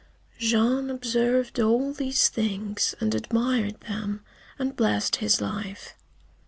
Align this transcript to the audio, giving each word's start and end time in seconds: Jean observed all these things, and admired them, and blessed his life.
Jean 0.39 0.89
observed 0.89 1.59
all 1.59 1.93
these 1.93 2.27
things, 2.27 2.95
and 2.99 3.13
admired 3.13 3.79
them, 3.81 4.23
and 4.57 4.75
blessed 4.75 5.17
his 5.17 5.39
life. 5.39 5.93